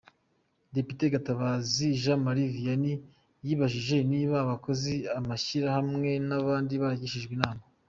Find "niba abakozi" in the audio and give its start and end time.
4.11-4.93